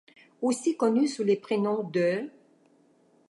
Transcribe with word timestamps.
Aussi 0.41 0.75
connu 0.75 1.07
sous 1.07 1.23
les 1.23 1.35
prénoms 1.35 1.83
de. 1.83 2.27